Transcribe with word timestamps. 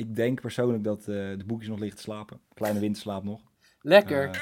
Ik 0.00 0.16
denk 0.16 0.40
persoonlijk 0.40 0.84
dat 0.84 0.98
eh, 1.00 1.06
de 1.06 1.44
boekjes 1.46 1.68
nog 1.68 1.78
liggen 1.78 1.96
te 1.96 2.02
slapen. 2.02 2.40
Kleine 2.54 2.80
winterslaap 2.80 3.24
nog. 3.24 3.40
Lekker. 3.80 4.28
Eh, 4.28 4.40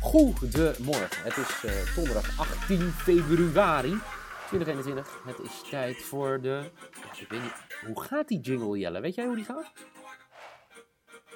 Goedemorgen. 0.00 1.22
Het 1.22 1.36
is 1.36 1.64
eh, 1.64 1.94
donderdag 1.94 2.38
18 2.38 2.80
februari 2.80 3.98
2021. 4.46 5.22
Het 5.24 5.38
is 5.38 5.62
tijd 5.70 5.96
voor 5.96 6.40
de... 6.40 6.48
Ja, 6.48 7.20
ik 7.20 7.28
weet 7.28 7.42
niet, 7.42 7.54
hoe 7.86 8.02
gaat 8.02 8.28
die 8.28 8.40
jingle, 8.40 8.78
Jelle? 8.78 9.00
Weet 9.00 9.14
jij 9.14 9.26
hoe 9.26 9.36
die 9.36 9.44
gaat? 9.44 9.72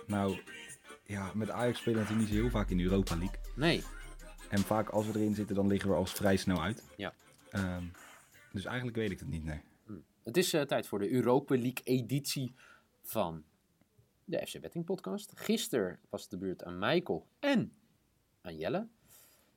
nou, 0.07 0.41
ja, 1.05 1.31
met 1.35 1.51
Ajax 1.51 1.79
spelen 1.79 1.99
natuurlijk 1.99 2.29
niet 2.29 2.37
zo 2.37 2.43
heel 2.43 2.51
vaak 2.51 2.71
in 2.71 2.77
de 2.77 2.83
Europa 2.83 3.17
League. 3.17 3.48
Nee. 3.59 3.83
En 4.49 4.59
vaak 4.59 4.89
als 4.89 5.07
we 5.07 5.19
erin 5.19 5.35
zitten, 5.35 5.57
dan 5.57 5.67
liggen 5.67 5.91
we 5.91 5.97
als 5.97 6.13
vrij 6.13 6.37
snel 6.37 6.63
uit. 6.63 6.85
Ja. 6.97 7.13
Ehm, 7.51 7.85
dus 8.53 8.65
eigenlijk 8.65 8.97
weet 8.97 9.11
ik 9.11 9.19
het 9.19 9.29
niet, 9.29 9.45
nee. 9.45 9.61
Het 10.23 10.37
is 10.37 10.53
eh, 10.53 10.63
tijd 10.63 10.87
voor 10.87 10.99
de 10.99 11.11
Europa 11.11 11.55
League 11.55 11.85
editie 11.85 12.55
van 13.03 13.45
de 14.25 14.47
FC 14.47 14.61
Betting 14.61 14.85
podcast. 14.85 15.33
Gisteren 15.35 15.99
was 16.09 16.23
het 16.23 16.31
de 16.31 16.37
beurt 16.37 16.65
aan 16.65 16.79
Michael 16.79 17.27
en 17.39 17.73
aan 18.41 18.57
Jelle. 18.57 18.87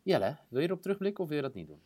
Jelle, 0.04 0.38
wil 0.48 0.62
je 0.62 0.68
erop 0.68 0.82
terugblikken 0.82 1.24
of 1.24 1.30
wil 1.30 1.38
je 1.38 1.44
dat 1.44 1.54
niet 1.54 1.68
doen? 1.68 1.82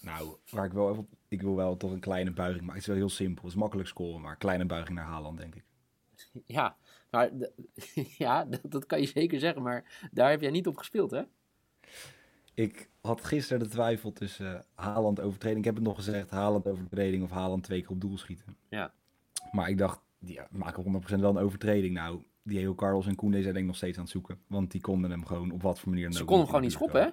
Nou, 0.00 0.36
waar 0.50 0.64
ik 0.64 0.72
wel 0.72 0.90
even 0.90 1.02
op... 1.02 1.08
Ik 1.28 1.42
wil 1.42 1.56
wel 1.56 1.76
toch 1.76 1.90
een 1.90 2.00
kleine 2.00 2.30
buiging, 2.30 2.64
maar 2.64 2.74
het 2.74 2.82
is 2.82 2.88
wel 2.88 2.96
heel 2.96 3.08
simpel. 3.08 3.42
Het 3.44 3.52
is 3.52 3.58
makkelijk 3.58 3.88
scoren, 3.88 4.20
maar 4.20 4.36
kleine 4.36 4.66
buiging 4.66 4.98
naar 4.98 5.06
Haaland, 5.06 5.38
denk 5.38 5.54
ik. 5.54 5.64
Ja, 6.46 6.76
maar 7.10 7.30
ja, 8.18 8.44
dat, 8.44 8.60
dat 8.62 8.86
kan 8.86 9.00
je 9.00 9.06
zeker 9.06 9.38
zeggen, 9.40 9.62
maar 9.62 10.08
daar 10.12 10.30
heb 10.30 10.40
jij 10.40 10.50
niet 10.50 10.66
op 10.66 10.76
gespeeld, 10.76 11.10
hè? 11.10 11.22
Ik 12.54 12.90
had 13.00 13.24
gisteren 13.24 13.62
de 13.62 13.68
twijfel 13.68 14.12
tussen 14.12 14.56
eh, 14.56 14.62
Haaland 14.74 15.20
overtreding. 15.20 15.58
Ik 15.58 15.64
heb 15.64 15.74
het 15.74 15.84
nog 15.84 15.94
gezegd, 15.96 16.30
Haaland 16.30 16.66
overtreding 16.66 17.22
of 17.22 17.30
Haaland 17.30 17.62
twee 17.62 17.80
keer 17.80 17.90
op 17.90 18.00
doel 18.00 18.18
schieten. 18.18 18.56
Ja. 18.68 18.92
Maar 19.52 19.68
ik 19.68 19.78
dacht, 19.78 20.00
ja, 20.18 20.48
maken 20.50 21.02
100% 21.16 21.20
wel 21.20 21.30
een 21.30 21.42
overtreding. 21.44 21.94
Nou, 21.94 22.22
Diego 22.42 22.74
Carlos 22.74 23.06
en 23.06 23.14
Koendé 23.14 23.36
zijn 23.40 23.52
denk 23.52 23.58
ik 23.64 23.70
nog 23.70 23.76
steeds 23.76 23.96
aan 23.96 24.02
het 24.02 24.12
zoeken. 24.12 24.38
Want 24.46 24.70
die 24.70 24.80
konden 24.80 25.10
hem 25.10 25.26
gewoon 25.26 25.50
op 25.50 25.62
wat 25.62 25.78
voor 25.80 25.88
manier 25.88 26.04
dan 26.04 26.14
Ze 26.14 26.20
ook 26.20 26.26
konden 26.26 26.44
hem 26.46 26.54
gewoon 26.54 26.68
niet 26.68 26.78
schoppen, 26.78 27.02
hè? 27.02 27.08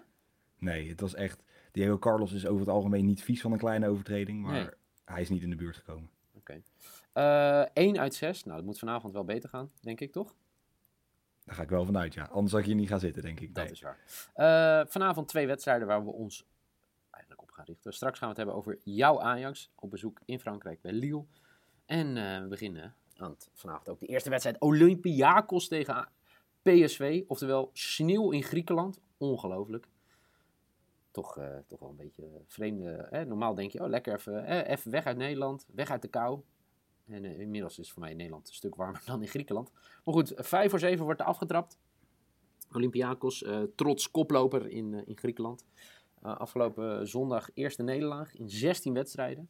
Nee, 0.59 0.89
het 0.89 0.99
was 0.99 1.15
echt... 1.15 1.43
Diego 1.71 1.97
Carlos 1.97 2.31
is 2.31 2.45
over 2.45 2.59
het 2.59 2.69
algemeen 2.69 3.05
niet 3.05 3.23
vies 3.23 3.41
van 3.41 3.51
een 3.51 3.57
kleine 3.57 3.87
overtreding. 3.87 4.41
Maar 4.41 4.51
Nee. 4.53 4.69
hij 5.05 5.21
is 5.21 5.29
niet 5.29 5.43
in 5.43 5.49
de 5.49 5.55
buurt 5.55 5.75
gekomen. 5.75 6.09
Oké. 6.47 6.61
Eh 7.13 7.65
1 7.73 7.99
uit 7.99 8.15
6. 8.15 8.43
Nou, 8.43 8.57
dat 8.57 8.65
moet 8.65 8.79
vanavond 8.79 9.13
wel 9.13 9.23
beter 9.23 9.49
gaan, 9.49 9.71
denk 9.81 9.99
ik, 9.99 10.11
toch? 10.11 10.35
Daar 11.47 11.55
ga 11.55 11.61
ik 11.61 11.69
wel 11.69 11.85
vanuit, 11.85 12.13
ja. 12.13 12.23
Anders 12.23 12.49
zou 12.49 12.61
ik 12.61 12.67
hier 12.67 12.77
niet 12.77 12.87
gaan 12.87 12.99
zitten, 12.99 13.21
denk 13.21 13.39
ik. 13.39 13.55
Dat 13.55 13.71
is 13.71 13.81
waar. 13.81 13.99
Eh, 14.33 14.87
vanavond 14.87 15.27
twee 15.27 15.47
wedstrijden 15.47 15.87
waar 15.87 16.05
we 16.05 16.11
ons 16.11 16.45
eigenlijk 17.11 17.41
op 17.41 17.51
gaan 17.51 17.65
richten. 17.65 17.93
Straks 17.93 18.19
gaan 18.19 18.29
we 18.29 18.35
het 18.35 18.43
hebben 18.45 18.55
over 18.55 18.79
jouw 18.83 19.21
Ajax 19.21 19.71
op 19.75 19.89
bezoek 19.89 20.21
in 20.25 20.39
Frankrijk 20.39 20.81
bij 20.81 20.91
Lille. 20.91 21.25
En 21.85 22.17
eh, 22.17 22.41
we 22.41 22.47
beginnen 22.47 22.95
aan 23.15 23.29
het, 23.29 23.49
vanavond 23.53 23.89
ook 23.89 23.99
de 23.99 24.05
eerste 24.05 24.29
wedstrijd 24.29 24.59
Olympiakos 24.59 25.67
tegen 25.67 26.09
PSV. 26.61 27.23
Oftewel 27.27 27.69
sneeuw 27.73 28.31
in 28.31 28.43
Griekenland. 28.43 28.99
Ongelooflijk. 29.17 29.87
Toch, 31.17 31.37
eh, 31.37 31.57
toch 31.67 31.79
wel 31.79 31.89
een 31.89 31.95
beetje 31.95 32.41
vreemde. 32.45 33.07
Hè? 33.09 33.25
Normaal 33.25 33.55
denk 33.55 33.71
je, 33.71 33.83
oh 33.83 33.89
lekker 33.89 34.13
even, 34.13 34.65
even 34.65 34.91
weg 34.91 35.05
uit 35.05 35.17
Nederland, 35.17 35.65
weg 35.73 35.89
uit 35.89 36.01
de 36.01 36.07
kou. 36.07 36.41
En 37.05 37.25
eh, 37.25 37.39
inmiddels 37.39 37.79
is 37.79 37.91
voor 37.91 38.01
mij 38.01 38.11
in 38.11 38.17
Nederland 38.17 38.47
een 38.47 38.53
stuk 38.53 38.75
warmer 38.75 39.01
dan 39.05 39.21
in 39.21 39.27
Griekenland. 39.27 39.71
Maar 40.03 40.13
goed, 40.13 40.33
vijf 40.35 40.69
voor 40.69 40.79
zeven 40.79 41.05
wordt 41.05 41.19
er 41.19 41.25
afgetrapt. 41.25 41.77
Olympiakos, 42.71 43.43
eh, 43.43 43.61
trots 43.75 44.11
koploper 44.11 44.67
in, 44.67 45.07
in 45.07 45.17
Griekenland. 45.17 45.65
Afgelopen 46.21 47.07
zondag 47.07 47.49
eerste 47.53 47.83
nederlaag 47.83 48.35
in 48.35 48.49
16 48.49 48.93
wedstrijden. 48.93 49.49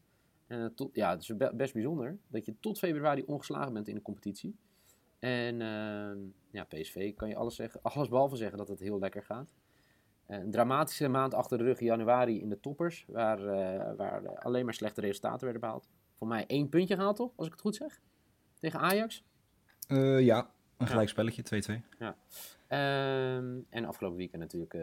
Ja, 0.91 1.09
het 1.11 1.22
is 1.22 1.38
be- 1.38 1.51
best 1.55 1.73
bijzonder 1.73 2.17
dat 2.28 2.45
je 2.45 2.59
tot 2.59 2.78
februari 2.78 3.23
ongeslagen 3.25 3.73
bent 3.73 3.88
in 3.88 3.95
de 3.95 4.01
competitie. 4.01 4.55
En 5.19 5.61
eh, 5.61 6.17
ja, 6.51 6.63
PSV 6.63 7.16
kan 7.16 7.29
je 7.29 7.35
alles, 7.35 7.55
zeggen, 7.55 7.79
alles 7.84 8.07
behalve 8.09 8.35
zeggen 8.35 8.57
dat 8.57 8.67
het 8.67 8.79
heel 8.79 8.99
lekker 8.99 9.23
gaat. 9.23 9.47
Eh, 10.28 10.38
een 10.38 10.52
dramatische 10.52 11.08
maand 11.08 11.34
achter 11.34 11.58
de 11.58 11.64
rug, 11.64 11.80
januari 11.80 12.42
in 12.42 12.50
de 12.50 12.60
toppers, 12.60 13.06
waar, 13.08 13.40
eh, 13.40 13.96
waar 13.96 14.40
alleen 14.40 14.66
maar 14.66 14.74
slechte 14.74 15.02
resultaten 15.02 15.44
werden 15.44 15.62
behaald. 15.62 15.88
Voor 16.18 16.28
mij 16.28 16.46
één 16.48 16.70
puntje 16.70 16.96
gehaald, 16.96 17.16
toch? 17.16 17.32
Als 17.36 17.48
ik 17.48 17.54
het 17.54 17.62
goed 17.62 17.76
zeg? 17.76 18.02
Tegen 18.60 18.80
Ajax. 18.80 19.24
Eh, 19.88 20.20
ja, 20.20 20.50
een 20.78 20.88
gelijk 20.88 21.10
spelletje, 21.10 21.44
2-2. 21.44 21.84
Ehm, 22.68 23.60
en 23.70 23.86
afgelopen 23.86 24.18
weekend 24.18 24.42
natuurlijk, 24.42 24.74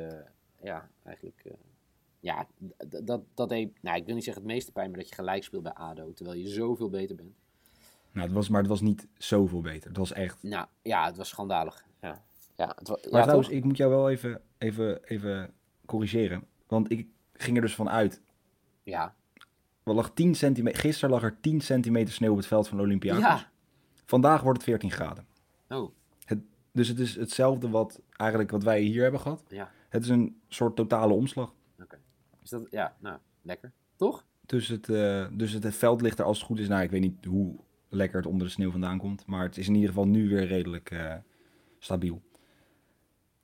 ja, 0.63 0.89
eigenlijk, 1.03 1.45
ja, 2.21 2.47
dat, 3.03 3.23
dat 3.35 3.49
deed, 3.49 3.83
nou, 3.83 3.97
ik 3.97 4.05
wil 4.07 4.15
niet 4.15 4.25
zeggen 4.25 4.43
het 4.43 4.53
meeste 4.53 4.73
pijn, 4.73 4.91
maar 4.91 4.99
dat 4.99 5.09
je 5.09 5.15
gelijk 5.15 5.45
speelt 5.45 5.63
bij 5.63 5.73
ADO, 5.73 6.13
terwijl 6.13 6.39
je 6.39 6.49
zoveel 6.49 6.91
beter 6.91 7.17
bent. 7.17 7.35
Nou, 8.13 8.27
het 8.27 8.35
was, 8.35 8.49
maar 8.49 8.61
het 8.61 8.71
was 8.71 8.81
niet 8.81 9.07
zoveel 9.19 9.61
beter. 9.61 9.89
Het 9.89 9.99
was 9.99 10.13
echt... 10.13 10.43
Nou, 10.43 10.67
ja, 10.83 11.07
het 11.07 11.17
was 11.17 11.29
schandalig. 11.29 11.85
Ja, 12.01 12.25
ja, 12.57 12.77
het 12.79 12.89
Maar 12.89 12.99
ja, 13.11 13.23
trouwens, 13.23 13.49
toch? 13.49 13.57
ik 13.57 13.65
moet 13.65 13.77
jou 13.77 13.91
wel 13.91 14.11
even, 14.11 14.41
even, 14.59 15.05
even 15.05 15.53
corrigeren. 15.87 16.45
Want 16.67 16.91
ik 16.91 17.07
ging 17.33 17.57
er 17.57 17.63
dus 17.63 17.75
van 17.75 17.89
uit. 17.91 18.23
Ja, 18.83 19.15
Er 19.85 19.95
lag 19.95 20.11
10 20.15 20.35
centimeter, 20.35 20.81
gisteren 20.81 21.11
lag 21.11 21.23
er 21.23 21.41
10 21.41 21.61
centimeter 21.61 22.15
sneeuw 22.15 22.31
op 22.31 22.37
het 22.37 22.47
veld 22.47 22.69
van 22.69 22.81
Olympiakos. 22.81 23.23
ja. 23.23 23.53
Vandaag 24.05 24.43
wordt 24.43 24.59
het 24.59 24.67
14 24.69 24.91
graden. 24.91 25.27
Oh, 25.69 25.91
Dus 26.73 26.89
het 26.89 26.99
is 26.99 27.15
hetzelfde 27.15 27.71
wat, 27.71 28.01
eigenlijk 28.11 28.51
wat 28.51 28.63
wij 28.63 28.81
hier 28.81 29.03
hebben 29.03 29.21
gehad. 29.21 29.43
ja, 29.49 29.71
Het 29.89 30.03
is 30.03 30.09
een 30.09 30.41
soort 30.49 30.77
totale 30.77 31.13
omslag. 31.13 31.55
oké. 31.83 31.99
Is 32.43 32.51
dat, 32.51 32.67
ja, 32.71 32.97
nou, 32.99 33.19
lekker. 33.43 33.73
Toch? 33.97 34.25
Dus 34.47 34.69
het, 34.69 34.89
eh, 34.89 35.27
dus 35.33 35.53
het 35.53 35.75
veld 35.75 36.01
ligt 36.01 36.19
er 36.19 36.25
als 36.25 36.39
het 36.39 36.47
goed 36.47 36.59
is. 36.59 36.69
Nou, 36.69 36.83
ik 36.83 36.91
weet 36.91 37.01
niet 37.01 37.25
hoe 37.25 37.57
lekker 37.89 38.17
het 38.17 38.27
onder 38.27 38.47
de 38.47 38.53
sneeuw 38.53 38.71
vandaan 38.71 38.99
komt. 38.99 39.27
Maar 39.27 39.43
het 39.45 39.57
is 39.57 39.69
in 39.69 39.75
ieder 39.75 39.89
geval 39.89 40.07
nu 40.07 40.29
weer 40.29 40.47
redelijk 40.47 40.91
eh, 40.91 41.15
stabiel. 41.79 42.23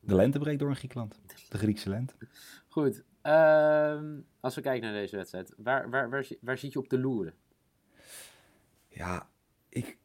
De 0.00 0.14
lente 0.14 0.38
breekt 0.38 0.58
door 0.58 0.68
in 0.68 0.76
Griekenland. 0.76 1.20
De 1.48 1.58
Griekse 1.58 1.88
lente. 1.88 2.14
Goed. 2.68 3.02
Ehm, 3.22 4.18
als 4.40 4.54
we 4.54 4.60
kijken 4.60 4.82
naar 4.90 5.00
deze 5.00 5.16
wedstrijd, 5.16 5.54
waar, 5.56 5.90
waar, 5.90 6.10
waar, 6.10 6.24
zi- 6.24 6.38
waar 6.40 6.58
zit 6.58 6.72
je 6.72 6.78
op 6.78 6.88
de 6.88 6.98
loeren? 6.98 7.34
Ja, 8.88 9.28
ik 9.68 9.98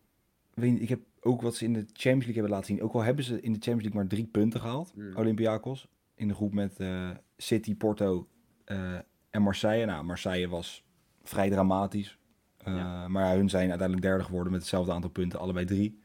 weet. 0.54 0.82
Ik 0.82 0.90
heb 0.90 1.00
ook 1.22 1.42
wat 1.42 1.56
ze 1.56 1.64
in 1.66 1.74
de 1.74 1.80
Champions 1.80 2.26
League 2.26 2.34
hebben 2.34 2.52
laten 2.52 2.66
zien. 2.66 2.82
Ook 2.82 2.94
al 2.94 3.02
hebben 3.04 3.24
ze 3.26 3.34
in 3.42 3.54
de 3.54 3.60
Champions 3.60 3.82
League 3.84 4.00
maar 4.00 4.08
drie 4.10 4.26
punten 4.28 4.60
gehaald. 4.60 4.96
Mm. 4.96 5.16
Olympiakos. 5.16 5.88
In 6.16 6.28
de 6.28 6.34
groep 6.34 6.54
met 6.54 6.80
eh, 6.80 7.10
City, 7.38 7.76
Porto 7.76 8.28
eh, 8.66 8.98
en 9.30 9.42
Marseille. 9.42 9.86
Nou, 9.86 10.04
Marseille 10.04 10.48
was 10.50 10.86
vrij 11.24 11.50
dramatisch. 11.50 12.18
Eh, 12.58 12.76
Ja. 12.76 13.08
Maar 13.08 13.26
ja, 13.32 13.36
hun 13.38 13.50
zijn 13.50 13.70
uiteindelijk 13.70 14.08
derde 14.08 14.24
geworden 14.24 14.52
met 14.52 14.62
hetzelfde 14.62 14.92
aantal 14.92 15.10
punten. 15.10 15.40
Allebei 15.40 15.66
drie. 15.66 16.00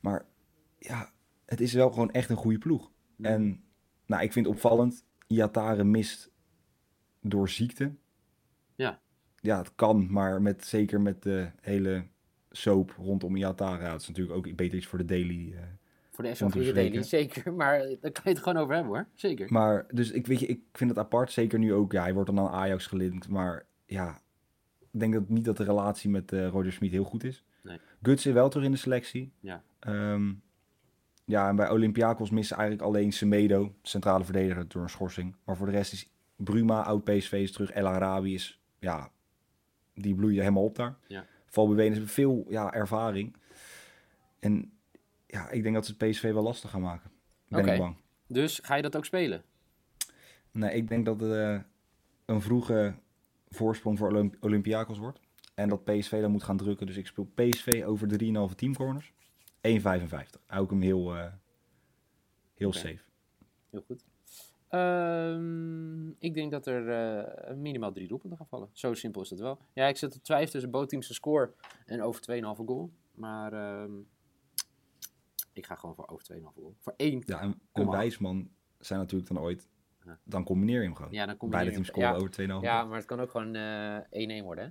Maar 0.00 0.26
ja, 0.78 1.12
het 1.46 1.60
is 1.60 1.72
wel 1.72 1.90
gewoon 1.90 2.10
echt 2.10 2.30
een 2.30 2.36
goede 2.36 2.58
ploeg. 2.58 2.90
Mm. 3.18 3.24
En 3.24 3.62
nou, 4.06 4.22
ik 4.22 4.32
vind 4.32 4.46
het 4.46 4.54
opvallend. 4.54 5.04
Iatare 5.26 5.84
mist 5.84 6.30
door 7.20 7.48
ziekte. 7.48 7.92
Ja. 8.74 9.00
Ja, 9.40 9.58
het 9.58 9.74
kan, 9.74 10.10
maar 10.12 10.42
met, 10.42 10.64
zeker 10.66 11.00
met 11.00 11.22
de 11.22 11.50
hele 11.60 12.06
soap 12.50 12.94
rondom 12.96 13.36
Iatare. 13.36 13.82
Ja, 13.84 13.92
het 13.92 14.00
is 14.00 14.08
natuurlijk 14.08 14.36
ook 14.36 14.56
beter 14.56 14.76
iets 14.78 14.86
voor 14.86 14.98
de 14.98 15.04
daily. 15.04 15.52
eh. 15.56 15.62
Voor 16.10 16.24
de 16.24 16.36
SL4 16.36 16.74
Daily, 16.74 17.02
zeker. 17.02 17.52
Maar 17.52 17.78
daar 17.78 18.10
kan 18.12 18.22
je 18.24 18.30
het 18.30 18.38
gewoon 18.38 18.62
over 18.62 18.74
hebben, 18.74 18.92
hoor. 18.92 19.06
Zeker. 19.14 19.52
Maar 19.52 19.86
dus 19.94 20.10
ik 20.10 20.26
weet 20.26 20.40
je, 20.40 20.46
ik 20.46 20.60
vind 20.72 20.90
het 20.90 20.98
apart. 20.98 21.32
Zeker 21.32 21.58
nu 21.58 21.74
ook. 21.74 21.92
Ja, 21.92 22.02
hij 22.02 22.14
wordt 22.14 22.34
dan 22.34 22.38
aan 22.46 22.52
Ajax 22.54 22.86
gelinkt. 22.86 23.28
Maar 23.28 23.66
ja, 23.86 24.20
ik 24.92 25.00
denk 25.00 25.12
dat 25.12 25.28
niet 25.28 25.44
dat 25.44 25.56
de 25.56 25.64
relatie 25.64 26.10
met 26.10 26.32
eh, 26.32 26.48
Roger 26.48 26.72
Smit 26.72 26.90
heel 26.90 27.04
goed 27.04 27.24
is. 27.24 27.44
Nee. 27.62 27.78
Guts 28.02 28.26
is 28.26 28.32
wel 28.32 28.48
terug 28.48 28.64
in 28.66 28.70
de 28.72 28.76
selectie. 28.76 29.32
Ja. 29.40 29.62
Ehm, 29.78 30.32
ja, 31.28 31.48
en 31.48 31.56
bij 31.56 31.70
Olympiakos 31.70 32.30
missen 32.30 32.56
eigenlijk 32.56 32.88
alleen 32.88 33.12
Semedo, 33.12 33.74
centrale 33.82 34.24
verdediger, 34.24 34.68
door 34.68 34.82
een 34.82 34.88
schorsing. 34.88 35.36
Maar 35.44 35.56
voor 35.56 35.66
de 35.66 35.72
rest 35.72 35.92
is 35.92 36.10
Bruma, 36.36 36.82
oud 36.82 37.04
PSV, 37.04 37.32
is 37.32 37.52
terug. 37.52 37.70
El 37.70 37.86
Arabi 37.86 38.34
is, 38.34 38.60
ja, 38.78 39.10
die 39.94 40.14
bloeien 40.14 40.40
helemaal 40.40 40.64
op 40.64 40.76
daar. 40.76 40.96
Ja. 41.06 41.24
Valbewenen 41.46 41.92
hebben 41.92 42.10
veel 42.10 42.44
ja, 42.48 42.72
ervaring. 42.72 43.36
En 44.38 44.72
ja, 45.26 45.50
ik 45.50 45.62
denk 45.62 45.74
dat 45.74 45.86
ze 45.86 45.94
het 45.98 46.10
PSV 46.10 46.32
wel 46.32 46.42
lastig 46.42 46.70
gaan 46.70 46.80
maken. 46.80 47.10
Ben 47.48 47.66
ik 47.66 47.78
bang. 47.78 47.96
Dus 48.26 48.60
ga 48.62 48.74
je 48.74 48.82
dat 48.82 48.96
ook 48.96 49.04
spelen? 49.04 49.42
Nee, 50.50 50.74
ik 50.74 50.88
denk 50.88 51.04
dat 51.04 51.20
het 51.20 51.32
eh, 51.32 51.58
een 52.24 52.40
vroege 52.40 52.94
voorsprong 53.48 53.98
voor 53.98 54.08
Olymp 54.08 54.36
Olympiakos 54.40 54.98
wordt. 54.98 55.20
En 55.54 55.68
dat 55.68 55.84
PSV 55.84 56.20
dan 56.20 56.30
moet 56.30 56.42
gaan 56.42 56.56
drukken. 56.56 56.86
Dus 56.86 56.96
ik 56.96 57.06
speel 57.06 57.30
PSV 57.34 57.82
over 57.86 58.08
3,5 58.50 58.54
teamcorners. 58.54 59.12
1,55. 59.60 60.40
Hou 60.46 60.64
ik 60.64 60.70
hem 60.70 60.80
heel, 60.80 61.14
eh, 61.14 61.32
heel 62.54 62.72
safe. 62.72 63.00
Heel 63.70 63.82
goed. 63.86 64.04
Ehm, 64.68 66.08
ik 66.08 66.34
denk 66.34 66.50
dat 66.50 66.66
er 66.66 66.88
eh, 66.88 67.54
minimaal 67.56 67.92
drie 67.92 68.08
doelpunten 68.08 68.38
gaan 68.38 68.48
vallen. 68.48 68.68
Zo 68.72 68.94
simpel 68.94 69.22
is 69.22 69.28
dat 69.28 69.38
wel. 69.38 69.58
Ja, 69.72 69.86
ik 69.86 69.96
zit 69.96 70.16
op 70.16 70.22
twijfel 70.22 70.50
tussen 70.50 70.70
bootteamse 70.70 71.14
score 71.14 71.52
en 71.86 72.02
over 72.02 72.22
2,5 72.22 72.64
goal. 72.66 72.90
Maar 73.12 73.52
ehm, 73.52 73.92
ik 75.52 75.66
ga 75.66 75.74
gewoon 75.74 75.94
voor 75.94 76.08
over 76.08 76.24
2,5 76.24 76.54
goal. 76.54 76.74
Voor 76.78 76.94
één. 76.96 77.22
Ja, 77.26 77.40
en 77.40 77.60
een 77.72 77.90
wijsman 77.90 78.50
zijn 78.78 78.98
natuurlijk 78.98 79.30
dan 79.30 79.42
ooit... 79.42 79.68
Ja. 80.04 80.18
Dan 80.24 80.44
combineer 80.44 80.78
je 80.78 80.84
hem 80.84 80.94
gewoon. 80.94 81.12
Ja, 81.12 81.26
dan 81.26 81.36
kom 81.36 81.50
Beide 81.50 81.70
teams 81.70 81.86
scoren 81.86 82.14
over 82.14 82.30
2,5 82.30 82.46
Ja, 82.60 82.84
maar 82.84 82.96
het 82.96 83.06
kan 83.06 83.20
ook 83.20 83.30
gewoon 83.30 83.54
eh 83.54 84.40
1-1 84.40 84.44
worden, 84.44 84.64
hè? 84.64 84.70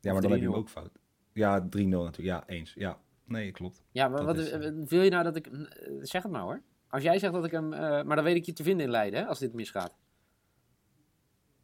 Ja, 0.00 0.12
maar 0.12 0.22
dan 0.22 0.30
heb 0.30 0.40
je 0.40 0.46
3-0. 0.46 0.50
hem 0.50 0.60
ook 0.60 0.68
fout. 0.68 0.98
Ja, 1.32 1.60
3-0 1.60 1.66
natuurlijk. 1.68 2.16
Ja, 2.16 2.44
eens. 2.46 2.74
Ja, 2.74 2.98
nee, 3.24 3.50
klopt. 3.52 3.82
Ja, 3.90 4.08
maar 4.08 4.16
Dat 4.16 4.26
wat, 4.26 4.38
is, 4.38 4.50
eh, 4.50 4.70
wil 4.86 5.02
je 5.02 5.10
nou 5.10 5.24
dat 5.24 5.36
ik... 5.36 5.46
eh, 5.46 5.60
zeg 6.00 6.22
het 6.22 6.32
maar 6.32 6.42
hoor. 6.42 6.62
Als 6.88 7.02
jij 7.02 7.18
zegt 7.18 7.32
dat 7.32 7.44
ik 7.44 7.50
hem... 7.50 7.72
eh, 7.72 7.80
maar 7.80 8.16
dan 8.16 8.24
weet 8.24 8.36
ik 8.36 8.44
je 8.44 8.52
te 8.52 8.62
vinden 8.62 8.84
in 8.84 8.90
Leiden, 8.90 9.20
hè, 9.20 9.26
als 9.26 9.38
dit 9.38 9.52
misgaat. 9.54 9.94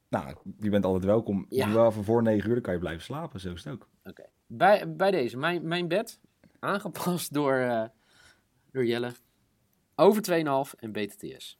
Nou, 0.09 0.37
je 0.61 0.71
bent 0.71 0.85
altijd 0.85 1.05
welkom. 1.05 1.47
Ja. 1.49 1.73
Wel 1.73 1.87
even 1.87 2.05
voor 2.05 2.23
9 2.23 2.47
uur, 2.49 2.55
dan 2.55 2.63
kan 2.63 2.73
je 2.73 2.79
blijven 2.81 3.03
slapen. 3.03 3.41
Zo 3.41 3.53
is 3.53 3.65
het 3.65 3.73
ook. 3.73 3.89
Oké. 4.05 4.25
Bij, 4.47 4.97
bij 4.97 5.11
deze, 5.11 5.37
mijn, 5.37 5.69
mijn 5.69 5.89
bed, 5.89 6.21
aangepast 6.59 7.33
door, 7.33 7.55
eh, 7.55 7.85
door 8.73 8.87
Jelle. 8.87 9.13
Over 9.95 10.23
2,5 10.23 10.75
en 10.79 10.93
BTTS. 10.93 11.59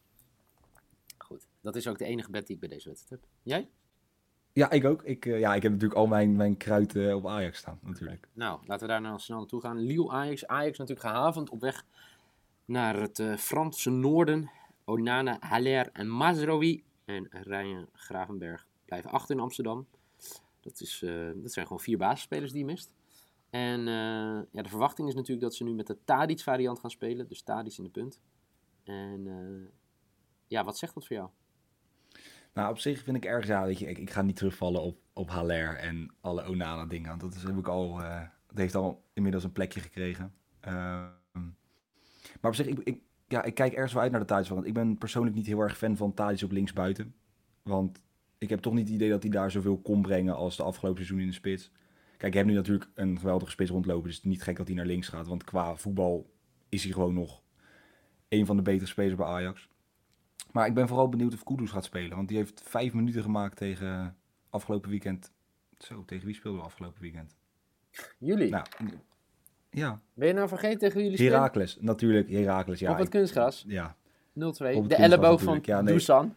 Goed, 1.19 1.49
dat 1.61 1.77
is 1.77 1.89
ook 1.89 1.99
de 1.99 2.05
enige 2.05 2.31
bed 2.31 2.47
die 2.47 2.55
ik 2.55 2.61
bij 2.61 2.69
deze 2.69 2.89
wedstrijd 2.89 3.21
heb. 3.23 3.31
Jij? 3.43 3.69
Ja, 4.57 4.71
ik 4.71 4.85
ook. 4.85 5.03
Ik, 5.03 5.27
eh, 5.27 5.39
ja, 5.39 5.55
ik 5.55 5.63
heb 5.63 5.73
natuurlijk 5.73 6.01
al 6.01 6.07
mijn, 6.07 6.37
mijn 6.37 6.57
kruid 6.57 6.97
eh, 6.97 7.15
op 7.15 7.27
Ajax 7.27 7.59
staan, 7.59 7.79
natuurlijk. 7.83 8.29
Nou, 8.33 8.61
laten 8.67 8.87
we 8.87 8.93
daar 8.93 9.01
nou 9.01 9.19
snel 9.19 9.39
naartoe 9.39 9.61
gaan. 9.61 9.79
Lille 9.79 10.11
Ajax. 10.11 10.47
Ajax 10.47 10.79
natuurlijk 10.79 11.09
gehavend 11.09 11.51
op 11.51 11.61
weg 11.61 11.85
naar 12.65 13.01
het 13.01 13.19
eh, 13.19 13.37
Franse 13.37 13.91
noorden. 13.91 14.51
Onana, 14.85 15.37
Haller 15.41 15.91
en 15.93 16.09
Mazraoui. 16.09 16.85
En 17.05 17.29
Ryan 17.31 17.89
Gravenberg 17.93 18.67
blijven 18.85 19.11
achter 19.11 19.35
in 19.35 19.41
Amsterdam. 19.41 19.87
Dat, 20.61 20.81
is, 20.81 21.05
dat 21.35 21.53
zijn 21.53 21.67
gewoon 21.67 21.83
vier 21.83 21.99
basisspelers 21.99 22.51
die 22.53 22.61
je 22.61 22.67
mist. 22.67 22.91
En 23.51 23.81
ja, 24.53 24.63
de 24.63 24.69
verwachting 24.69 25.09
is 25.09 25.15
natuurlijk 25.15 25.43
dat 25.43 25.55
ze 25.55 25.65
nu 25.65 25.75
met 25.75 25.87
de 25.87 25.99
Tadic 26.05 26.41
variant 26.41 26.79
gaan 26.79 26.91
spelen. 26.91 27.29
Dus 27.29 27.43
Tadic 27.43 27.79
in 27.79 27.85
de 27.85 27.91
punt. 27.91 28.21
En 28.85 29.27
ja, 30.47 30.65
wat 30.65 30.79
zegt 30.79 30.95
dat 30.95 31.07
voor 31.07 31.17
jou? 31.17 31.29
Nou, 32.57 32.71
op 32.71 32.79
zich 32.79 33.03
vind 33.03 33.17
ik 33.17 33.25
ergens, 33.25 33.47
ja, 33.47 33.65
weet 33.65 33.79
je, 33.79 33.87
ik, 33.87 33.99
ik 33.99 34.11
ga 34.11 34.23
niet 34.23 34.37
terugvallen 34.37 34.83
op, 34.83 34.99
op 35.13 35.31
Haller 35.31 35.77
en 35.77 36.11
alle 36.21 36.49
Onana 36.49 36.87
dingen. 36.87 37.09
Want 37.09 37.21
dat 37.21 37.35
is, 37.35 37.43
heb 37.43 37.59
ik 37.59 37.69
al, 37.69 37.97
dat 38.47 38.59
heeft 38.59 38.75
al 38.75 39.05
inmiddels 39.13 39.45
een 39.45 39.53
plekje 39.53 39.81
gekregen. 39.81 40.35
Ehm, 40.61 41.49
maar 42.41 42.51
op 42.51 42.55
zich, 42.55 42.67
ik, 42.67 42.79
ik, 42.79 43.01
ja, 43.29 43.43
ik 43.43 43.55
kijk 43.55 43.73
ergens 43.73 43.93
wel 43.93 44.03
uit 44.03 44.11
naar 44.11 44.21
de 44.21 44.27
Tadic. 44.27 44.49
Want 44.49 44.67
ik 44.67 44.75
ben 44.75 44.99
persoonlijk 44.99 45.37
niet 45.37 45.47
heel 45.47 45.61
erg 45.61 45.77
fan 45.77 45.97
van 45.97 46.15
Tadic 46.15 46.43
op 46.43 46.51
linksbuiten. 46.51 47.15
Want 47.63 48.03
ik 48.39 48.49
heb 48.49 48.61
toch 48.61 48.73
niet 48.73 48.87
het 48.87 48.95
idee 48.95 49.11
dat 49.11 49.23
hij 49.23 49.31
daar 49.31 49.51
zoveel 49.51 49.79
kon 49.79 50.03
brengen 50.03 50.35
als 50.35 50.57
de 50.57 50.63
afgelopen 50.63 51.05
seizoen 51.05 51.21
in 51.21 51.27
de 51.27 51.37
spits. 51.37 51.71
Kijk, 52.17 52.33
je 52.33 52.39
hebt 52.39 52.51
nu 52.51 52.57
natuurlijk 52.57 52.91
een 52.95 53.19
geweldige 53.19 53.51
spits 53.51 53.71
rondlopen. 53.71 54.07
Dus 54.07 54.17
het 54.17 54.25
is 54.25 54.31
niet 54.31 54.43
gek 54.43 54.57
dat 54.57 54.67
hij 54.67 54.77
naar 54.77 54.87
links 54.87 55.09
gaat. 55.09 55.27
Want 55.27 55.45
qua 55.45 55.77
voetbal 55.77 56.31
is 56.69 56.85
hij 56.85 56.93
gewoon 56.93 57.15
nog 57.15 57.43
een 58.29 58.47
van 58.47 58.57
de 58.57 58.63
betere 58.63 58.87
spelers 58.87 59.15
bij 59.15 59.27
Ajax. 59.27 59.69
Maar 60.53 60.67
ik 60.67 60.75
ben 60.75 60.89
vooral 60.89 61.09
benieuwd 61.09 61.35
of 61.35 61.43
Kudus 61.43 61.71
gaat 61.71 61.85
spelen. 61.85 62.17
Want 62.17 62.29
die 62.29 62.37
heeft 62.37 62.63
vijf 62.65 62.93
minuten 62.93 63.23
gemaakt 63.23 63.57
tegen 63.57 64.17
afgelopen 64.51 64.91
weekend. 64.91 65.33
Zo, 65.79 66.05
tegen 66.05 66.27
wie 66.27 66.35
speelden 66.35 66.61
we 66.61 66.67
afgelopen 66.67 67.03
weekend? 67.03 67.37
Jullie. 68.19 68.51
Nou, 68.51 68.67
ja. 69.71 70.01
Ben 70.15 70.29
je 70.29 70.35
nou 70.35 70.49
vergeten 70.49 70.79
tegen 70.79 71.03
jullie 71.03 71.17
spelen? 71.17 71.33
Herakles. 71.33 71.77
Natuurlijk, 71.81 72.31
Herakles. 72.31 72.79
Ja, 72.79 72.91
Op 72.91 72.99
het 72.99 73.09
kunstgras. 73.09 73.65
0-2. 73.65 73.69
Ja. 73.69 73.97
De 74.35 74.73
het 74.73 74.93
elleboog 74.93 75.43
van. 75.43 75.59
Ja, 75.63 75.81
nee. 75.81 75.95
Dusan. 75.95 76.35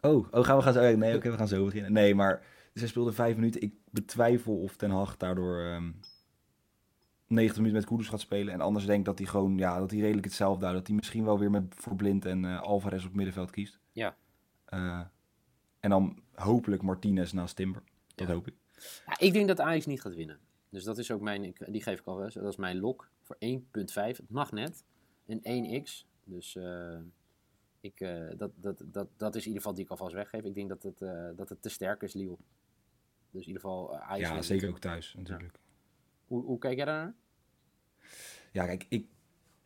Oh, 0.00 0.26
oh, 0.30 0.44
gaan 0.44 0.56
we 0.56 0.62
gaan 0.62 0.72
zo... 0.72 0.96
Nee, 0.96 1.14
oké, 1.14 1.30
we 1.30 1.36
gaan 1.36 1.48
zo 1.48 1.64
beginnen. 1.64 1.92
Nee, 1.92 2.14
maar 2.14 2.42
zij 2.74 2.88
speelde 2.88 3.12
vijf 3.12 3.34
minuten. 3.34 3.60
Ik 3.60 3.72
betwijfel 3.90 4.56
of 4.56 4.76
Ten 4.76 4.90
Hag 4.90 5.16
daardoor 5.16 5.60
ehm 5.60 5.90
90 7.26 7.56
minuten 7.56 7.78
met 7.80 7.88
Kudus 7.88 8.08
gaat 8.08 8.20
spelen. 8.20 8.52
En 8.52 8.60
anders 8.60 8.86
denk 8.86 8.98
ik 8.98 9.04
dat 9.04 9.18
hij 9.18 9.26
gewoon, 9.26 9.58
ja, 9.58 9.78
dat 9.78 9.90
hij 9.90 10.00
redelijk 10.00 10.24
hetzelfde 10.26 10.62
houdt. 10.64 10.78
Dat 10.78 10.86
hij 10.86 10.96
misschien 10.96 11.24
wel 11.24 11.38
weer 11.38 11.50
met 11.50 11.64
voor 11.76 11.96
Blind 11.96 12.24
en 12.24 12.44
eh, 12.44 12.60
Alvarez 12.60 13.04
op 13.04 13.14
middenveld 13.14 13.50
kiest. 13.50 13.78
Ja. 13.92 14.16
Eh, 14.64 15.00
en 15.80 15.90
dan 15.90 16.22
hopelijk 16.34 16.82
Martinez 16.82 17.32
naast 17.32 17.56
Timber. 17.56 17.82
Dat 18.14 18.28
Ja. 18.28 18.34
hoop 18.34 18.46
ik. 18.46 18.54
Ja, 19.06 19.18
ik 19.18 19.32
denk 19.32 19.48
dat 19.48 19.60
Ajax 19.60 19.86
niet 19.86 20.00
gaat 20.00 20.14
winnen. 20.14 20.38
Dus 20.68 20.84
dat 20.84 20.98
is 20.98 21.10
ook 21.10 21.20
mijn, 21.20 21.54
die 21.66 21.82
geef 21.82 21.98
ik 22.00 22.06
al, 22.06 22.16
dat 22.16 22.36
is 22.36 22.56
mijn 22.56 22.78
lok 22.78 23.10
voor 23.22 23.36
1.5. 23.38 24.16
Het 24.16 24.30
mag 24.30 24.52
net. 24.52 24.84
En 25.26 25.40
1x. 25.82 26.06
Dus 26.24 26.56
eh, 26.56 26.98
ik, 27.80 27.98
dat, 28.36 28.50
dat, 28.56 28.82
dat, 28.86 29.08
dat 29.16 29.34
is 29.34 29.40
in 29.42 29.46
ieder 29.46 29.62
geval 29.62 29.74
die 29.74 29.84
ik 29.84 29.90
alvast 29.90 30.14
weggeef. 30.14 30.44
Ik 30.44 30.54
denk 30.54 30.68
dat 30.68 30.82
het, 30.82 30.98
dat 31.36 31.48
het 31.48 31.62
te 31.62 31.68
sterk 31.68 32.02
is, 32.02 32.12
Lille. 32.12 32.36
Dus 33.30 33.40
in 33.42 33.46
ieder 33.46 33.60
geval 33.62 33.98
Ajax. 33.98 34.28
Ja, 34.28 34.42
zeker 34.42 34.68
ook 34.68 34.78
thuis 34.78 35.14
natuurlijk. 35.16 35.58
Hoe, 36.26 36.44
hoe 36.44 36.58
kijk 36.58 36.76
jij 36.76 36.84
daarnaar? 36.84 37.14
Ja, 38.52 38.64
kijk, 38.66 38.86
ik, 38.88 39.06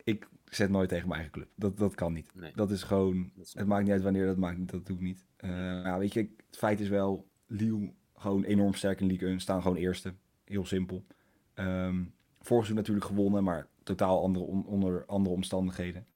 ik 0.05 0.29
zet 0.45 0.71
nooit 0.71 0.89
tegen 0.89 1.09
mijn 1.09 1.21
eigen 1.21 1.39
club. 1.41 1.51
Dat, 1.55 1.79
dat 1.79 1.95
kan 1.95 2.13
niet. 2.13 2.35
Nee. 2.35 2.53
Dat 2.55 2.71
is 2.71 2.83
gewoon, 2.83 3.31
Dat 3.35 3.47
is- 3.47 3.55
het 3.55 3.67
maakt 3.67 3.83
niet 3.83 3.93
uit 3.93 4.03
wanneer, 4.03 4.27
dat 4.27 4.37
maakt 4.37 4.59
niet, 4.59 4.71
dat 4.71 4.87
doe 4.87 4.97
ik 4.97 5.03
niet. 5.03 5.27
Eh, 5.37 5.51
ja, 5.83 5.99
weet 5.99 6.13
je, 6.13 6.21
het 6.47 6.57
feit 6.59 6.81
is 6.81 6.89
wel, 6.89 7.29
Lille 7.47 7.93
gewoon 8.15 8.45
enorm 8.45 8.75
sterk 8.75 9.01
in 9.01 9.07
Ligue 9.07 9.29
1, 9.29 9.41
staan 9.41 9.63
gewoon 9.63 9.77
eerste. 9.77 10.15
Heel 10.45 10.67
simpel. 10.67 11.05
Ehm 11.55 12.05
vorig 12.41 12.67
seizoen 12.67 12.77
natuurlijk 12.87 13.07
gewonnen, 13.07 13.45
maar 13.45 13.69
totaal 13.83 14.23
andere, 14.23 14.45
on- 14.45 14.67
onder 14.67 15.05
andere 15.07 15.35
omstandigheden. 15.35 16.07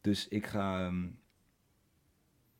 Dus 0.00 0.28
ik 0.28 0.46
ga 0.46 0.86
ehm, 0.86 1.06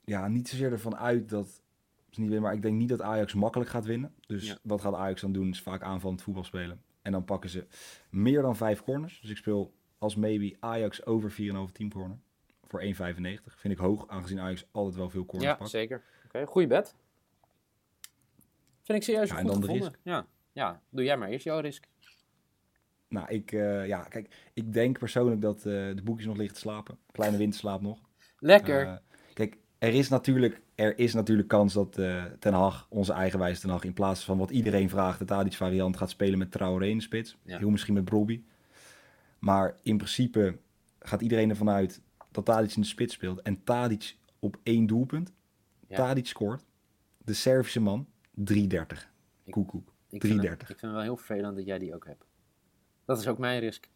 ja, 0.05 0.29
niet 0.29 0.49
zozeer 0.49 0.73
ervan 0.73 0.97
uit 0.97 1.29
dat 1.29 1.62
ze 2.11 2.20
niet 2.20 2.31
winnen, 2.31 2.43
maar 2.43 2.53
ik 2.55 2.62
denk 2.62 2.76
niet 2.79 2.88
dat 2.88 3.03
Ajax 3.03 3.35
makkelijk 3.35 3.70
gaat 3.70 3.85
winnen. 3.85 4.14
Dus 4.26 4.47
Ja. 4.47 4.58
wat 4.62 4.81
gaat 4.81 4.94
Ajax 4.94 5.20
dan 5.20 5.32
doen? 5.32 5.49
Is 5.49 5.62
vaak 5.62 5.82
aanvallend 5.82 6.23
voetbal 6.23 6.44
spelen. 6.44 6.82
En 7.03 7.12
dan 7.12 7.25
pakken 7.25 7.50
ze 7.50 7.67
meer 8.11 8.43
dan 8.43 8.56
vijf 8.56 8.82
corners. 8.82 9.20
Dus 9.20 9.31
ik 9.31 9.37
speel 9.37 9.75
als 9.99 10.14
maybe 10.17 10.56
Ajax 10.61 11.06
over 11.06 11.31
4,5 11.31 11.73
team 11.73 11.91
corner. 11.93 12.19
Voor 12.62 12.81
1,95. 12.81 13.56
Vind 13.56 13.75
ik 13.75 13.79
hoog, 13.81 14.08
aangezien 14.08 14.41
Ajax 14.41 14.67
altijd 14.70 14.94
wel 14.96 15.10
veel 15.10 15.25
corners 15.27 15.51
Ja, 15.51 15.56
pakt. 15.56 15.70
zeker. 15.70 16.03
Oké, 16.27 16.46
goeie 16.46 16.67
bed. 16.69 16.94
Vind 18.82 18.98
ik 18.98 19.05
serieus 19.05 19.29
Ja, 19.29 19.36
en 19.36 19.43
goed 19.43 19.51
dan 19.53 19.60
de 19.60 19.67
gevonden. 19.67 19.98
Ja. 20.03 20.27
ja, 20.53 20.82
doe 20.91 21.05
jij 21.05 21.17
maar 21.17 21.29
eerst 21.29 21.44
jouw 21.44 21.60
risk. 21.60 21.89
Nou, 23.08 23.29
ik, 23.29 23.53
eh, 23.53 23.86
ja, 23.86 24.03
kijk, 24.03 24.51
ik 24.55 24.72
denk 24.72 24.98
persoonlijk 24.98 25.41
dat 25.41 25.56
eh, 25.58 25.63
de 25.65 26.01
boekjes 26.05 26.27
nog 26.27 26.36
liggen 26.36 26.55
te 26.55 26.60
slapen. 26.60 26.98
Kleine 27.13 27.36
winterslaap 27.36 27.81
nog. 27.81 27.98
Lekker. 28.39 28.86
Eh, 28.86 28.96
kijk, 29.34 29.56
er 29.79 29.94
is 29.94 30.08
natuurlijk, 30.08 30.60
er 30.77 30.99
is 30.99 31.15
natuurlijk 31.15 31.49
kans 31.49 31.73
dat 31.73 31.99
eh, 31.99 32.25
Ten 32.39 32.53
Hag, 32.53 32.87
onze 32.91 33.13
eigenwijze 33.13 33.61
Ten 33.61 33.71
Hag, 33.71 33.85
in 33.85 33.93
plaats 33.93 34.25
van 34.25 34.39
wat 34.39 34.51
iedereen 34.51 34.89
vraagt, 34.89 35.19
de 35.19 35.25
Tadic 35.25 35.53
variant 35.55 35.97
gaat 35.97 36.11
spelen 36.11 36.39
met 36.39 36.51
Traoré 36.53 36.87
in 36.87 36.97
de 36.97 37.03
spits. 37.03 37.37
Ja. 37.43 37.59
Heel 37.59 37.71
misschien 37.71 37.95
met 37.95 38.05
Brobby. 38.05 38.43
Maar 39.39 39.77
in 39.83 39.97
principe 39.97 40.59
gaat 40.99 41.21
iedereen 41.21 41.51
ervan 41.51 41.71
uit 41.71 42.01
dat 42.31 42.45
Tadic 42.45 42.75
in 42.75 42.81
de 42.83 42.87
spits 42.89 43.15
speelt. 43.15 43.43
En 43.43 43.65
Tadic 43.65 44.17
op 44.39 44.56
één 44.63 44.87
doelpunt. 44.87 45.33
Ja. 45.89 45.97
Tadic 45.97 46.27
scoort. 46.27 46.65
De 47.19 47.33
Servische 47.35 47.81
man, 47.81 48.06
3,30. 48.35 48.45
Ik- 49.45 49.53
Koekoek. 49.53 49.93
Ik 50.11 50.21
vind, 50.25 50.43
het, 50.43 50.51
3,30. 50.51 50.53
ik 50.61 50.67
vind 50.67 50.81
het 50.81 50.91
wel 50.91 51.01
heel 51.01 51.17
vervelend 51.17 51.56
dat 51.56 51.67
jij 51.67 51.79
die 51.79 51.95
ook 51.95 52.06
hebt. 52.06 52.25
Dat 53.05 53.19
is 53.21 53.27
ook 53.29 53.39
mijn 53.39 53.61
risk. 53.61 53.89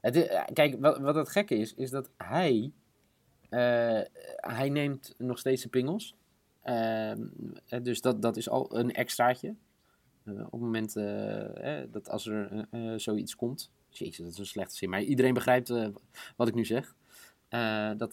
Het 0.00 0.16
is- 0.16 0.26
eh, 0.26 0.42
kijk, 0.52 0.80
wat, 0.80 0.98
wat 0.98 1.14
het 1.14 1.28
gekke 1.28 1.54
is, 1.54 1.74
is 1.74 1.90
dat 1.90 2.10
hij... 2.16 2.72
eh, 3.50 4.00
hij 4.36 4.68
neemt 4.68 5.14
nog 5.18 5.38
steeds 5.38 5.62
de 5.62 5.68
pingels. 5.68 6.16
Ehm, 6.62 7.22
eh, 7.66 7.82
dus 7.82 8.00
dat, 8.00 8.22
dat 8.22 8.36
is 8.36 8.48
al 8.48 8.76
een 8.76 8.92
extraatje. 8.92 9.54
Eh, 10.24 10.34
op 10.34 10.52
het 10.52 10.60
moment 10.60 10.94
dat 11.92 12.08
als 12.08 12.26
er 12.26 12.66
zoiets 12.96 13.36
komt... 13.36 13.70
Jezus, 13.88 14.16
dat 14.16 14.32
is 14.32 14.38
een 14.38 14.46
slechte 14.46 14.76
zin. 14.76 14.90
Maar 14.90 15.02
iedereen 15.02 15.34
begrijpt 15.34 15.68
wat 16.36 16.48
ik 16.48 16.54
nu 16.54 16.64
zeg. 16.64 16.94
Dat, 17.96 18.12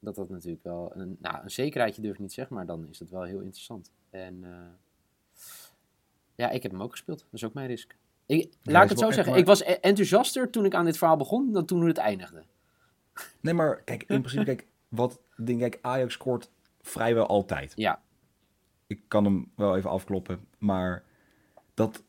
dat 0.00 0.14
dat 0.16 0.28
natuurlijk 0.28 0.62
wel... 0.62 0.90
Een, 0.94 1.16
nou, 1.20 1.42
een 1.42 1.50
zekerheidje 1.50 2.02
durf 2.02 2.14
ik 2.14 2.20
niet 2.20 2.32
zeggen, 2.32 2.56
maar 2.56 2.66
dan 2.66 2.88
is 2.88 2.98
het 2.98 3.10
wel 3.10 3.22
heel 3.22 3.40
interessant. 3.40 3.90
En... 4.10 4.44
ja, 6.34 6.50
ik 6.50 6.62
heb 6.62 6.72
hem 6.72 6.82
ook 6.82 6.90
gespeeld. 6.90 7.18
Dat 7.18 7.32
is 7.32 7.44
ook 7.44 7.54
mijn 7.54 7.66
risk. 7.66 7.96
Ik, 8.26 8.52
Ja, 8.62 8.72
laat 8.72 8.82
ik 8.82 8.88
het 8.88 8.98
zo 8.98 9.10
zeggen. 9.10 9.34
Ik 9.34 9.46
was 9.46 9.60
e- 9.60 9.64
enthousiaster 9.64 10.50
toen 10.50 10.64
ik 10.64 10.74
aan 10.74 10.84
dit 10.84 10.98
verhaal 10.98 11.16
begon 11.16 11.52
dan 11.52 11.64
toen 11.64 11.86
het 11.86 11.98
eindigde. 11.98 12.44
Nee, 13.40 13.54
maar 13.54 13.82
kijk, 13.82 14.02
in 14.02 14.20
principe, 14.20 14.44
kijk, 14.44 14.66
wat 14.88 15.20
denk 15.44 15.62
ik, 15.62 15.78
Ajax 15.82 16.12
scoort 16.14 16.50
vrijwel 16.80 17.26
altijd. 17.26 17.72
Ja, 17.76 18.02
Ik 18.86 19.00
kan 19.08 19.24
hem 19.24 19.52
wel 19.56 19.76
even 19.76 19.90
afkloppen, 19.90 20.46
maar 20.58 21.04
dat 21.74 22.04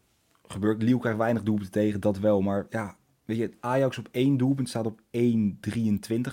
gebeurt. 0.48 0.82
Lille 0.82 1.00
krijgt 1.00 1.18
weinig 1.18 1.44
doelpunten 1.44 1.72
tegen, 1.72 2.00
dat 2.00 2.20
wel. 2.20 2.42
Maar 2.42 2.68
ja, 2.70 2.98
weet 3.26 3.38
je, 3.38 3.52
Ajax 3.60 3.98
op 3.98 4.08
één 4.12 4.38
doelpunt 4.38 4.70
staat 4.70 4.86
op 4.86 5.02
1,23 5.02 5.02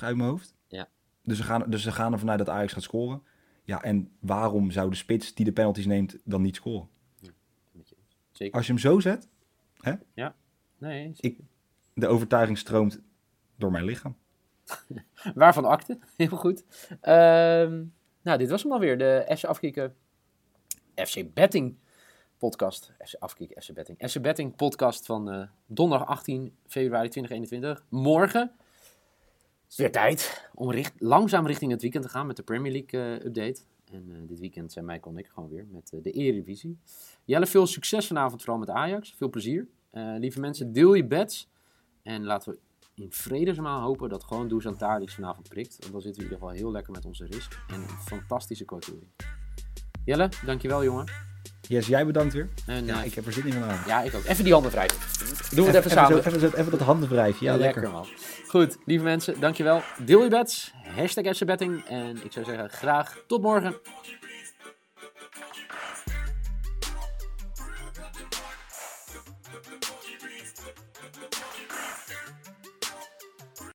uit 0.01 0.17
mijn 0.17 0.29
hoofd. 0.29 0.55
Ja. 0.69 0.89
Dus 1.23 1.37
ze, 1.37 1.43
gaan, 1.43 1.71
dus 1.71 1.83
ze 1.83 1.93
gaan 1.93 2.13
ervan 2.13 2.31
uit 2.31 2.39
dat 2.39 2.49
Ajax 2.49 2.73
gaat 2.73 2.83
scoren. 2.83 3.23
Ja, 3.65 3.83
en 3.83 4.11
waarom 4.21 4.71
zou 4.71 4.91
de 4.91 4.97
spits 4.97 5.35
die 5.35 5.45
de 5.45 5.53
penalties 5.53 5.87
neemt 5.87 6.19
dan 6.25 6.43
niet 6.43 6.57
scoren? 6.57 6.89
Eens. 7.75 7.95
Zeker. 8.33 8.55
Als 8.55 8.67
je 8.67 8.73
hem 8.73 8.81
zo 8.81 9.01
zet, 9.01 9.29
Nee, 10.79 11.15
ik, 11.17 11.41
de 11.95 12.07
overtuiging 12.07 12.59
stroomt 12.59 13.01
door 13.57 13.71
mijn 13.71 13.85
lichaam. 13.85 14.17
Waarvan 15.35 15.65
akte? 15.65 15.99
Heel 16.17 16.29
goed. 16.29 16.65
Ehm, 17.01 17.85
nou, 18.23 18.39
dit 18.39 18.51
was 18.51 18.63
hem 18.63 18.73
alweer. 18.73 18.99
De 18.99 19.33
FC 19.37 19.45
Afkikken 19.45 19.95
FC 20.95 21.35
Betting 21.35 21.77
podcast. 22.39 22.93
FC 23.05 23.15
Afkikken, 23.19 23.63
FC 23.63 23.73
Betting. 23.73 24.11
FC 24.11 24.21
Betting 24.21 24.57
podcast 24.57 25.07
van 25.07 25.31
eh, 25.31 25.49
donderdag 25.67 26.09
18 26.09 26.57
februari 26.67 27.09
2021. 27.09 27.85
Morgen 27.89 28.53
is 29.69 29.77
weer 29.77 29.93
tijd 29.93 30.49
om 30.55 30.85
langzaam 30.99 31.47
richting 31.47 31.71
het 31.71 31.83
weekend 31.83 32.05
te 32.05 32.11
gaan 32.11 32.27
met 32.27 32.37
de 32.37 32.43
Premier 32.43 32.73
League 32.73 33.19
eh, 33.19 33.27
update. 33.27 33.61
En 33.93 34.11
eh, 34.11 34.29
dit 34.29 34.41
weekend 34.41 34.73
zijn 34.73 34.85
Michael 34.85 35.15
en 35.15 35.19
ik 35.19 35.27
gewoon 35.27 35.49
weer 35.49 35.67
met 35.71 35.93
de 36.03 36.11
Eredivisie. 36.11 36.79
Jelle, 37.25 37.47
veel 37.47 37.67
succes 37.67 38.07
vanavond 38.07 38.43
vooral 38.43 38.61
met 38.61 38.71
Ajax. 38.71 39.15
Veel 39.17 39.31
plezier. 39.31 39.69
Lieve 40.19 40.41
mensen, 40.41 40.73
deel 40.73 40.95
je 40.95 41.07
bets. 41.07 41.51
En 42.03 42.25
laten 42.25 42.53
we 42.53 42.59
in 42.97 43.13
vredesmaal 43.13 43.81
hopen 43.83 44.09
dat 44.09 44.25
gewoon 44.25 44.49
Dusan 44.49 44.77
Tadic 44.77 45.11
vanavond 45.11 45.49
prikt. 45.49 45.77
Want 45.81 45.93
dan 45.93 46.01
zitten 46.01 46.23
we 46.23 46.27
in 46.29 46.33
ieder 46.33 46.39
geval 46.49 46.63
heel 46.63 46.73
lekker 46.73 46.93
met 46.93 47.05
onze 47.05 47.27
risk. 47.31 47.59
En 47.69 47.75
een 47.75 47.89
fantastische 47.89 48.65
quotering. 48.65 49.07
Jelle, 50.05 50.29
dankjewel 50.45 50.85
jongen. 50.85 51.11
Yes, 51.69 51.87
jij 51.87 52.07
bedankt 52.07 52.35
weer. 52.35 52.49
Ja, 52.67 53.01
eh, 53.01 53.05
ik 53.05 53.15
heb 53.15 53.27
er 53.27 53.33
zin 53.33 53.47
in 53.47 53.53
vanavond. 53.53 53.87
ja, 53.87 54.03
ik 54.03 54.15
ook. 54.15 54.25
Even 54.25 54.45
die 54.45 54.53
handen 54.53 54.71
wrijven. 54.71 54.99
Doen 55.57 55.65
we 55.67 55.71
het 55.71 55.75
even, 55.79 55.91
samen. 55.91 56.23
Zo, 56.23 56.29
even, 56.29 56.41
zo- 56.41 56.57
even 56.57 56.71
dat 56.71 56.81
handenwrijfje. 56.81 57.45
Ja, 57.45 57.53
Ja, 57.53 57.59
lekker. 57.59 57.83
lekker 57.83 57.99
man. 58.01 58.09
Goed, 58.49 58.77
lieve 58.85 59.05
mensen, 59.05 59.41
dankjewel. 59.41 59.83
Deel 60.05 60.23
je 60.23 60.29
bets. 60.29 60.73
Hashtag 60.97 61.37
FC 61.37 61.45
Betting. 61.45 61.85
En 61.85 62.25
ik 62.25 62.33
zou 62.33 62.45
zeggen, 62.45 62.71
graag 62.71 63.23
tot 63.27 63.43
morgen. 63.43 63.75